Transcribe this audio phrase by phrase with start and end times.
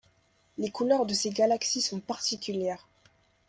[0.57, 2.87] Les couleurs de ces galaxies sont particulières.